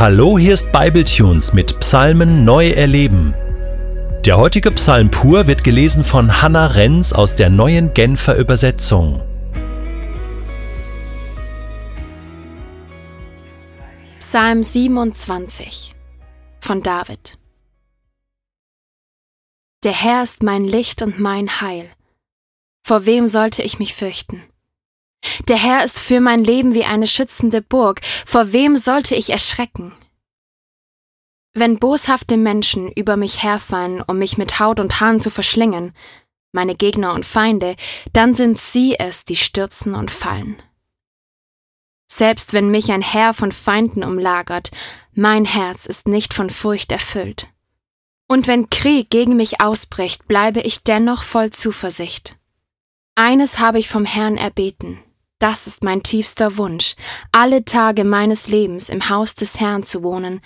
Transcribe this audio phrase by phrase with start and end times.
[0.00, 3.34] Hallo, hier ist Bibletunes mit Psalmen neu erleben.
[4.24, 9.20] Der heutige Psalm pur wird gelesen von Hannah Renz aus der neuen Genfer Übersetzung.
[14.20, 15.96] Psalm 27
[16.60, 17.36] von David
[19.82, 21.90] Der Herr ist mein Licht und mein Heil.
[22.84, 24.44] Vor wem sollte ich mich fürchten?
[25.46, 29.94] Der Herr ist für mein Leben wie eine schützende Burg, vor wem sollte ich erschrecken?
[31.54, 35.92] Wenn boshafte Menschen über mich herfallen, um mich mit Haut und Haaren zu verschlingen,
[36.52, 37.76] meine Gegner und Feinde,
[38.12, 40.60] dann sind sie es, die stürzen und fallen.
[42.10, 44.70] Selbst wenn mich ein Herr von Feinden umlagert,
[45.12, 47.48] mein Herz ist nicht von Furcht erfüllt.
[48.28, 52.36] Und wenn Krieg gegen mich ausbricht, bleibe ich dennoch voll Zuversicht.
[53.14, 54.98] Eines habe ich vom Herrn erbeten,
[55.38, 56.94] das ist mein tiefster Wunsch,
[57.32, 60.40] alle Tage meines Lebens im Haus des Herrn zu wohnen,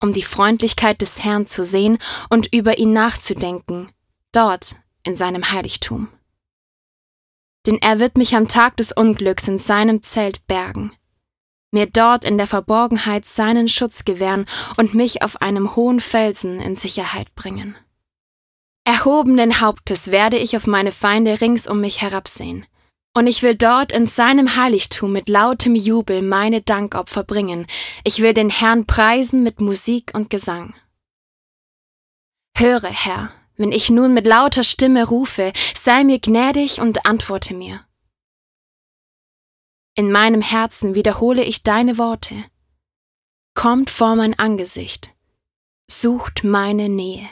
[0.00, 1.98] um die Freundlichkeit des Herrn zu sehen
[2.30, 3.90] und über ihn nachzudenken,
[4.32, 6.08] dort in seinem Heiligtum.
[7.66, 10.92] Denn er wird mich am Tag des Unglücks in seinem Zelt bergen,
[11.72, 16.76] mir dort in der Verborgenheit seinen Schutz gewähren und mich auf einem hohen Felsen in
[16.76, 17.76] Sicherheit bringen.
[18.84, 22.66] Erhobenen Hauptes werde ich auf meine Feinde rings um mich herabsehen,
[23.14, 27.66] und ich will dort in seinem Heiligtum mit lautem Jubel meine Dankopfer bringen.
[28.04, 30.74] Ich will den Herrn preisen mit Musik und Gesang.
[32.56, 37.84] Höre, Herr, wenn ich nun mit lauter Stimme rufe, sei mir gnädig und antworte mir.
[39.96, 42.44] In meinem Herzen wiederhole ich deine Worte.
[43.54, 45.12] Kommt vor mein Angesicht,
[45.90, 47.28] sucht meine Nähe.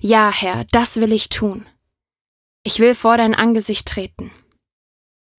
[0.00, 1.66] Ja, Herr, das will ich tun.
[2.62, 4.30] Ich will vor dein Angesicht treten.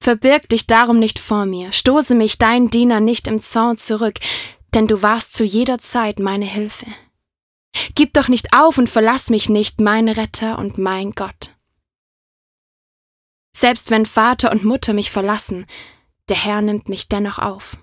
[0.04, 4.20] Verbirg dich darum nicht vor mir, stoße mich dein Diener nicht im Zorn zurück,
[4.74, 6.88] denn du warst zu jeder Zeit meine Hilfe.
[7.96, 11.56] Gib doch nicht auf und verlass mich nicht, mein Retter und mein Gott.
[13.56, 15.68] Selbst wenn Vater und Mutter mich verlassen,
[16.28, 17.78] der Herr nimmt mich dennoch auf.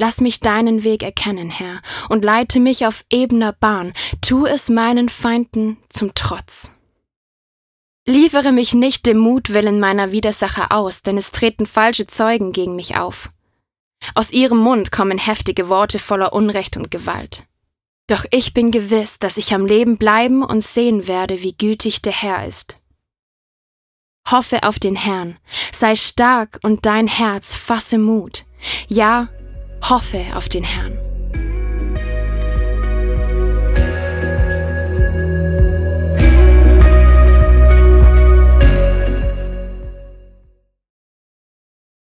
[0.00, 5.08] Lass mich deinen Weg erkennen, Herr, und leite mich auf ebener Bahn, tu es meinen
[5.08, 6.72] Feinden zum Trotz.
[8.10, 12.96] Liefere mich nicht dem Mutwillen meiner Widersacher aus, denn es treten falsche Zeugen gegen mich
[12.96, 13.30] auf.
[14.16, 17.44] Aus ihrem Mund kommen heftige Worte voller Unrecht und Gewalt.
[18.08, 22.20] Doch ich bin gewiss, dass ich am Leben bleiben und sehen werde, wie gütig der
[22.20, 22.78] Herr ist.
[24.28, 25.36] Hoffe auf den Herrn,
[25.72, 28.44] sei stark und dein Herz fasse Mut.
[28.88, 29.28] Ja,
[29.88, 30.99] hoffe auf den Herrn.